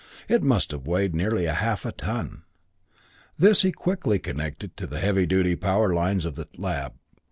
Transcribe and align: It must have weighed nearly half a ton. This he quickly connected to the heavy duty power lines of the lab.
It 0.27 0.41
must 0.41 0.71
have 0.71 0.87
weighed 0.87 1.13
nearly 1.13 1.45
half 1.45 1.85
a 1.85 1.91
ton. 1.91 2.41
This 3.37 3.61
he 3.61 3.71
quickly 3.71 4.17
connected 4.17 4.75
to 4.77 4.87
the 4.87 4.97
heavy 4.99 5.27
duty 5.27 5.55
power 5.55 5.93
lines 5.93 6.25
of 6.25 6.33
the 6.33 6.47
lab. 6.57 6.93